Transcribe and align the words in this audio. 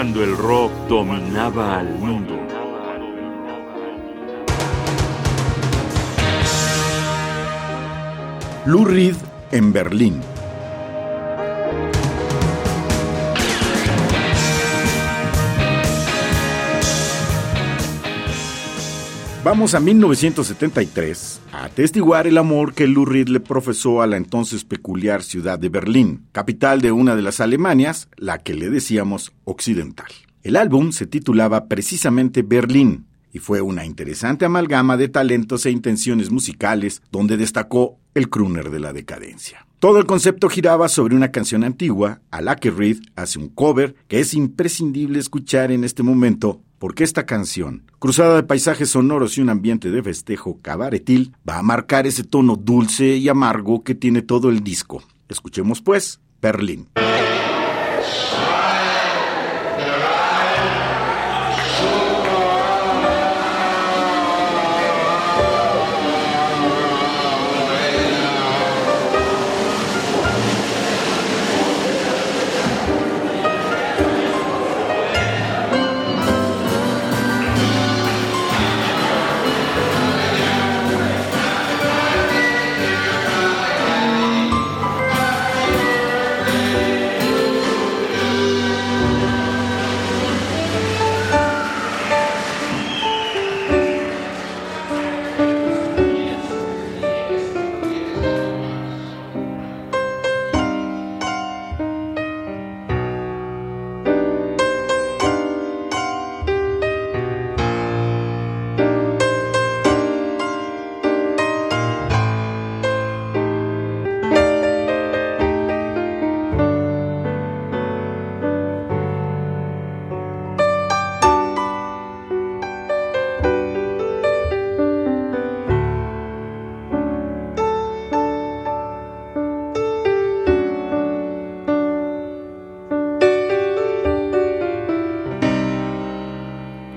cuando 0.00 0.24
el 0.24 0.34
rock 0.34 0.72
dominaba 0.88 1.78
al 1.78 1.94
mundo. 1.98 2.34
Lou 8.64 8.86
en 9.52 9.72
Berlín. 9.74 10.29
Vamos 19.42 19.72
a 19.74 19.80
1973 19.80 21.40
a 21.52 21.64
atestiguar 21.64 22.26
el 22.26 22.36
amor 22.36 22.74
que 22.74 22.86
Lou 22.86 23.06
Reed 23.06 23.28
le 23.28 23.40
profesó 23.40 24.02
a 24.02 24.06
la 24.06 24.18
entonces 24.18 24.64
peculiar 24.64 25.22
ciudad 25.22 25.58
de 25.58 25.70
Berlín, 25.70 26.26
capital 26.32 26.82
de 26.82 26.92
una 26.92 27.16
de 27.16 27.22
las 27.22 27.40
Alemanias, 27.40 28.08
la 28.16 28.36
que 28.36 28.52
le 28.52 28.68
decíamos 28.68 29.32
occidental. 29.44 30.08
El 30.42 30.56
álbum 30.56 30.92
se 30.92 31.06
titulaba 31.06 31.68
precisamente 31.68 32.42
Berlín 32.42 33.06
y 33.32 33.38
fue 33.38 33.62
una 33.62 33.86
interesante 33.86 34.44
amalgama 34.44 34.98
de 34.98 35.08
talentos 35.08 35.64
e 35.64 35.70
intenciones 35.70 36.30
musicales 36.30 37.00
donde 37.10 37.38
destacó 37.38 37.98
el 38.12 38.28
crooner 38.28 38.68
de 38.68 38.80
la 38.80 38.92
decadencia. 38.92 39.66
Todo 39.78 39.98
el 39.98 40.04
concepto 40.04 40.50
giraba 40.50 40.90
sobre 40.90 41.16
una 41.16 41.30
canción 41.30 41.64
antigua 41.64 42.20
a 42.30 42.42
la 42.42 42.56
que 42.56 42.70
Reed 42.70 42.98
hace 43.16 43.38
un 43.38 43.48
cover 43.48 43.94
que 44.06 44.20
es 44.20 44.34
imprescindible 44.34 45.18
escuchar 45.18 45.72
en 45.72 45.84
este 45.84 46.02
momento 46.02 46.60
porque 46.80 47.04
esta 47.04 47.26
canción, 47.26 47.82
cruzada 47.98 48.36
de 48.36 48.42
paisajes 48.42 48.88
sonoros 48.88 49.36
y 49.36 49.42
un 49.42 49.50
ambiente 49.50 49.90
de 49.90 50.02
festejo 50.02 50.58
cabaretil, 50.62 51.36
va 51.46 51.58
a 51.58 51.62
marcar 51.62 52.06
ese 52.06 52.24
tono 52.24 52.56
dulce 52.56 53.18
y 53.18 53.28
amargo 53.28 53.84
que 53.84 53.94
tiene 53.94 54.22
todo 54.22 54.48
el 54.48 54.64
disco. 54.64 55.02
Escuchemos 55.28 55.82
pues 55.82 56.20
Berlín. 56.40 56.88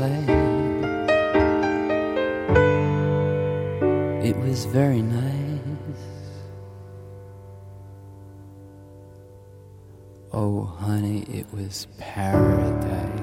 play. 0.00 0.24
It 4.28 4.36
was 4.36 4.64
very 4.64 5.02
nice. 5.02 6.00
Oh, 10.32 10.64
honey, 10.64 11.24
it 11.28 11.46
was 11.52 11.86
paradise. 11.98 13.19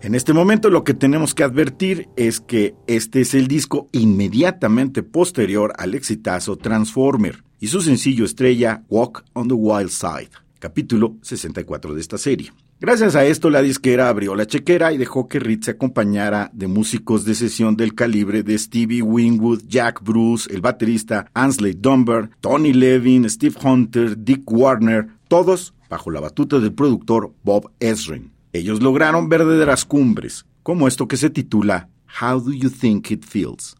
En 0.00 0.14
este 0.14 0.32
momento 0.32 0.70
lo 0.70 0.84
que 0.84 0.94
tenemos 0.94 1.34
que 1.34 1.42
advertir 1.42 2.08
es 2.14 2.40
que 2.40 2.76
este 2.86 3.20
es 3.20 3.34
el 3.34 3.48
disco 3.48 3.88
inmediatamente 3.90 5.02
posterior 5.02 5.72
al 5.76 5.94
exitazo 5.94 6.56
Transformer 6.56 7.42
y 7.58 7.66
su 7.66 7.80
sencillo 7.80 8.24
estrella 8.24 8.84
Walk 8.88 9.24
on 9.32 9.48
the 9.48 9.54
Wild 9.54 9.90
Side, 9.90 10.30
capítulo 10.60 11.16
64 11.22 11.94
de 11.94 12.00
esta 12.00 12.16
serie. 12.16 12.52
Gracias 12.78 13.16
a 13.16 13.24
esto 13.24 13.50
la 13.50 13.60
disquera 13.60 14.08
abrió 14.08 14.36
la 14.36 14.46
chequera 14.46 14.92
y 14.92 14.98
dejó 14.98 15.26
que 15.26 15.40
Reed 15.40 15.62
se 15.62 15.72
acompañara 15.72 16.48
de 16.54 16.68
músicos 16.68 17.24
de 17.24 17.34
sesión 17.34 17.76
del 17.76 17.96
calibre 17.96 18.44
de 18.44 18.56
Stevie 18.56 19.02
Winwood, 19.02 19.64
Jack 19.66 20.04
Bruce, 20.04 20.48
el 20.54 20.60
baterista 20.60 21.28
Ansley 21.34 21.74
Dunbar, 21.76 22.30
Tony 22.40 22.72
Levin, 22.72 23.28
Steve 23.28 23.56
Hunter, 23.64 24.16
Dick 24.16 24.48
Warner, 24.48 25.08
todos 25.26 25.74
bajo 25.90 26.12
la 26.12 26.20
batuta 26.20 26.60
del 26.60 26.72
productor 26.72 27.32
Bob 27.42 27.72
Ezrin. 27.80 28.37
Ellos 28.58 28.82
lograron 28.82 29.28
verdaderas 29.28 29.84
cumbres, 29.84 30.44
como 30.64 30.88
esto 30.88 31.06
que 31.06 31.16
se 31.16 31.30
titula 31.30 31.88
How 32.20 32.40
Do 32.40 32.52
You 32.52 32.70
Think 32.70 33.12
It 33.12 33.24
Feels? 33.24 33.76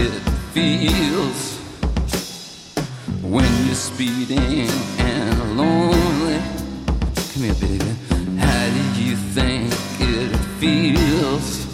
it 0.00 0.20
feels 0.54 1.58
when 3.22 3.50
you're 3.66 3.74
speeding 3.74 4.70
and 4.98 5.58
lonely. 5.58 6.40
Come 7.32 7.42
here, 7.42 7.54
baby. 7.54 7.92
How 8.38 8.94
do 8.94 9.02
you 9.02 9.16
think 9.16 9.74
it 9.98 10.36
feels 10.60 11.64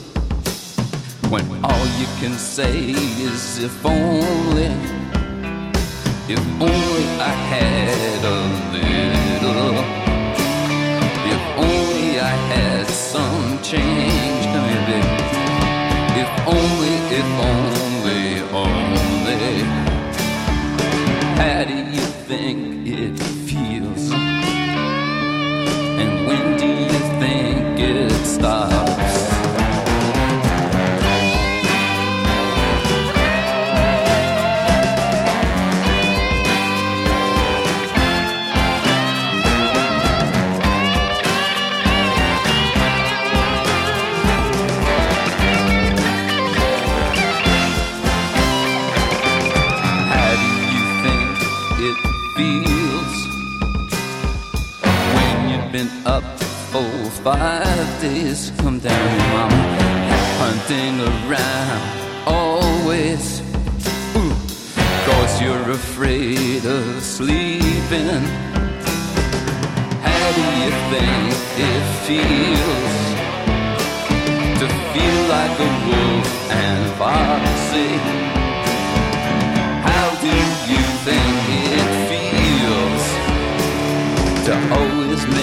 when 1.29 1.45
all 1.65 1.87
you 2.01 2.07
can 2.21 2.33
say 2.33 2.93
is 3.29 3.63
if 3.63 3.85
only, 3.85 4.73
if 6.27 6.43
only 6.61 7.07
I 7.21 7.35
had 7.53 8.25
a 8.25 8.41
little, 8.75 9.75
if 11.35 11.43
only 11.59 12.21
I 12.21 12.35
had 12.53 12.87
some 12.87 13.63
change. 13.63 14.45
Come 14.53 14.67
here, 14.71 14.87
baby. 14.89 15.35
If 16.23 16.31
only, 16.47 16.95
if 17.19 17.27
only 17.51 17.84
only. 18.07 19.63
How 21.41 21.65
do 21.65 21.75
you 21.75 22.07
think 22.29 22.87
it 22.87 23.19
feels? 23.19 24.11
And 26.01 26.27
when 26.27 26.57
do 26.59 26.67
you 26.67 26.99
think 27.21 27.81
it 27.81 28.27
stops? 28.27 29.24
For 56.75 57.11
five 57.23 58.01
days? 58.01 58.51
Come 58.59 58.81
down, 58.81 59.19
mama, 59.33 59.63
hunting 60.43 60.97
around 61.13 61.83
always. 62.27 63.41
Ooh, 64.17 64.35
Cause 65.07 65.41
you're 65.41 65.71
afraid 65.71 66.67
of 66.67 67.01
sleeping. 67.01 68.23
How 70.09 70.27
do 70.39 70.45
you 70.63 70.71
think 70.93 71.31
it 71.71 71.85
feels 72.07 73.05
to 74.61 74.67
feel 74.93 75.21
like 75.37 75.57
a 75.69 75.71
wolf 75.87 76.51
and 76.51 76.83
foxy? 76.99 78.34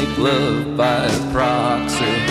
Make 0.02 0.18
love 0.18 0.78
by 0.78 1.08
proxy? 1.32 2.31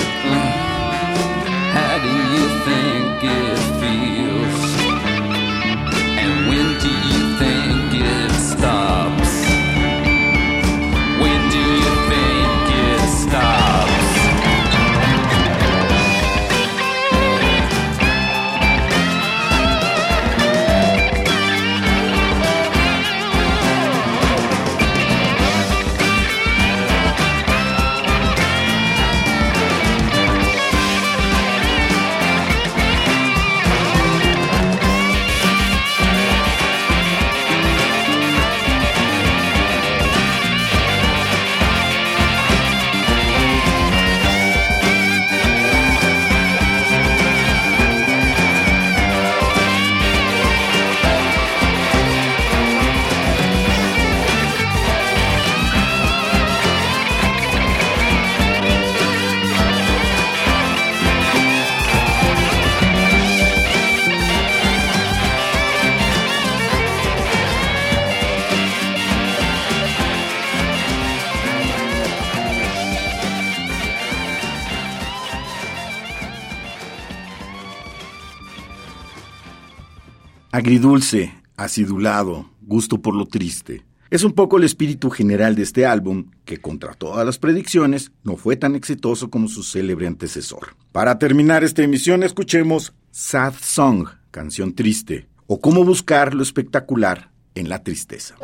Agridulce, 80.60 81.32
acidulado, 81.56 82.50
gusto 82.60 83.00
por 83.00 83.14
lo 83.16 83.24
triste. 83.24 83.82
Es 84.10 84.24
un 84.24 84.32
poco 84.32 84.58
el 84.58 84.64
espíritu 84.64 85.08
general 85.08 85.54
de 85.54 85.62
este 85.62 85.86
álbum, 85.86 86.32
que 86.44 86.58
contra 86.58 86.92
todas 86.92 87.24
las 87.24 87.38
predicciones 87.38 88.12
no 88.24 88.36
fue 88.36 88.56
tan 88.56 88.74
exitoso 88.74 89.30
como 89.30 89.48
su 89.48 89.62
célebre 89.62 90.06
antecesor. 90.06 90.76
Para 90.92 91.18
terminar 91.18 91.64
esta 91.64 91.82
emisión 91.82 92.22
escuchemos 92.22 92.92
Sad 93.10 93.54
Song, 93.58 94.06
canción 94.30 94.74
triste, 94.74 95.28
o 95.46 95.62
cómo 95.62 95.82
buscar 95.82 96.34
lo 96.34 96.42
espectacular 96.42 97.30
en 97.54 97.70
la 97.70 97.82
tristeza. 97.82 98.36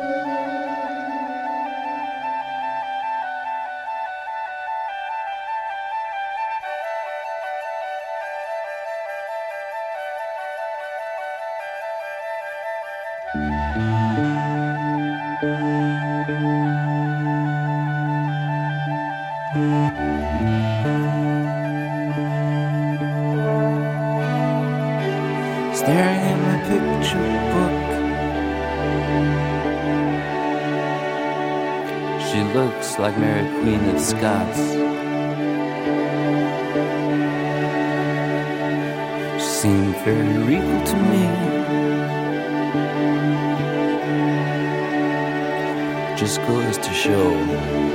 Looks 32.57 32.97
like 32.97 33.15
Mary 33.19 33.47
Queen 33.61 33.83
of 33.93 34.01
Scots. 34.01 34.57
She 39.39 39.49
seemed 39.61 39.95
very 39.97 40.37
regal 40.49 40.79
to 40.91 40.95
me. 41.11 41.25
Just 46.17 46.39
goes 46.47 46.77
to 46.79 46.91
show 46.93 47.31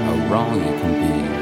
how 0.05 0.15
wrong 0.31 0.61
it 0.61 0.81
can 0.81 0.95
be. 1.03 1.42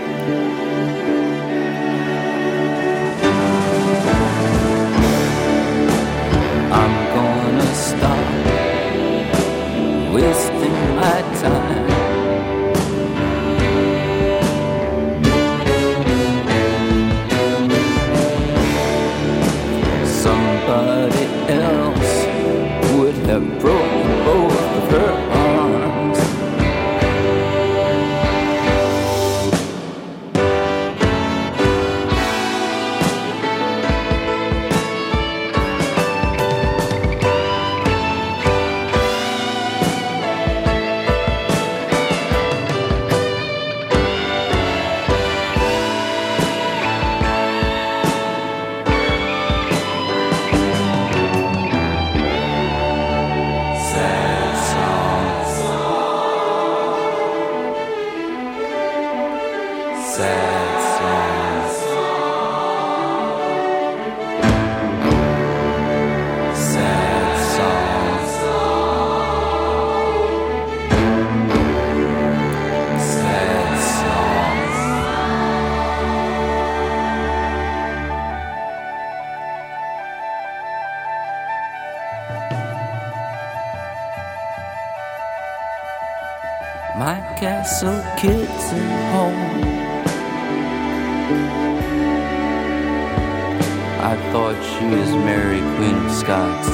I 94.03 94.17
thought 94.33 94.57
she 94.65 94.87
was 94.87 95.11
Mary 95.11 95.61
Queen 95.77 95.95
of 95.95 96.11
Scots. 96.11 96.69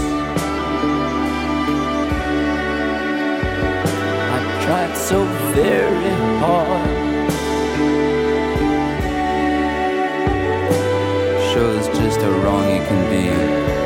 I 4.34 4.38
tried 4.64 4.96
so 4.96 5.24
very 5.52 6.14
hard. 6.38 6.86
Shows 11.52 11.88
just 11.98 12.20
how 12.20 12.30
wrong 12.30 12.70
you 12.70 12.82
can 12.86 13.10
be. 13.10 13.85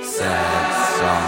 Sad 0.05 0.69
song. 0.99 1.27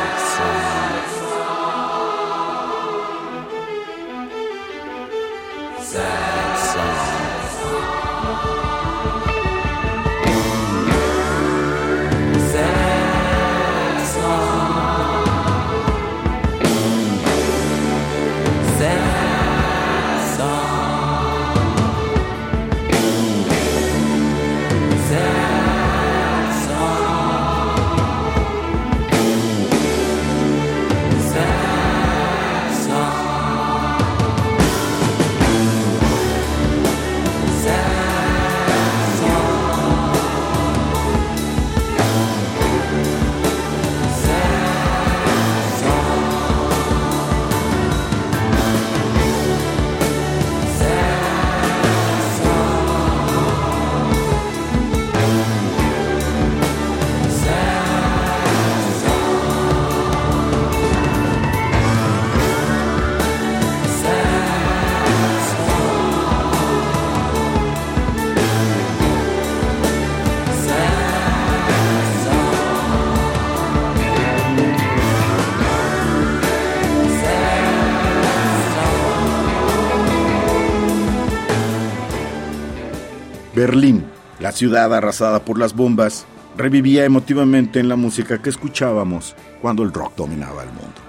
Berlín, 83.55 84.03
la 84.39 84.51
ciudad 84.51 84.93
arrasada 84.93 85.45
por 85.45 85.57
las 85.57 85.74
bombas, 85.74 86.25
revivía 86.57 87.05
emotivamente 87.05 87.79
en 87.79 87.88
la 87.88 87.95
música 87.95 88.41
que 88.41 88.50
escuchábamos 88.50 89.33
cuando 89.62 89.83
el 89.83 89.93
rock 89.93 90.17
dominaba 90.17 90.63
el 90.63 90.69
mundo. 90.69 91.01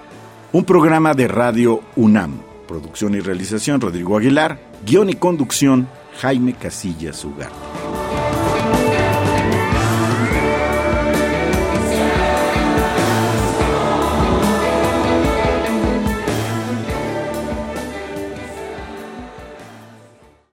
Un 0.53 0.63
programa 0.63 1.13
de 1.13 1.27
radio 1.27 1.81
UNAM, 1.97 2.39
producción 2.65 3.15
y 3.15 3.19
realización 3.19 3.81
Rodrigo 3.81 4.17
Aguilar, 4.17 4.59
guion 4.85 5.09
y 5.09 5.15
conducción 5.15 5.89
Jaime 6.21 6.53
Casillas 6.53 7.23
Ugarte. 7.25 7.76